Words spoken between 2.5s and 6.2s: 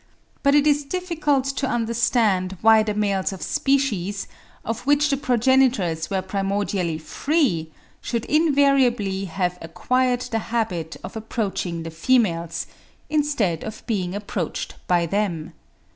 why the males of species, of which the progenitors